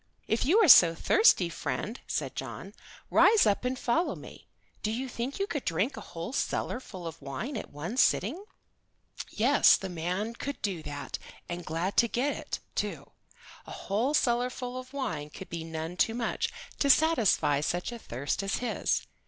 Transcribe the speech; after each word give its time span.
"If 0.27 0.45
you 0.47 0.57
are 0.63 0.67
so 0.67 0.95
thirsty, 0.95 1.47
friend," 1.47 1.99
said 2.07 2.35
John, 2.35 2.73
"rise 3.11 3.45
up 3.45 3.63
and 3.63 3.77
follow 3.77 4.15
me. 4.15 4.47
Do 4.81 4.89
you 4.89 5.07
think 5.07 5.37
you 5.37 5.45
could 5.45 5.63
drink 5.63 5.95
a 5.95 6.01
whole 6.01 6.33
cellar 6.33 6.79
full 6.79 7.05
of 7.05 7.21
wine 7.21 7.55
at 7.55 7.69
one 7.69 7.97
sitting?" 7.97 8.43
Yes, 9.29 9.77
the 9.77 9.89
man 9.89 10.33
could 10.33 10.59
do 10.63 10.81
that, 10.81 11.19
and 11.47 11.63
glad 11.63 11.97
to 11.97 12.07
get 12.07 12.35
it, 12.35 12.57
too. 12.73 13.11
A 13.67 13.71
whole 13.71 14.15
cellar 14.15 14.49
full 14.49 14.75
of 14.75 14.91
wine 14.91 15.29
would 15.37 15.49
be 15.51 15.63
none 15.63 15.95
too 15.97 16.15
much 16.15 16.51
to 16.79 16.89
satisfy 16.89 17.61
such 17.61 17.91
a 17.91 17.99
thirst 17.99 18.41
as 18.41 18.55
his. 18.55 19.05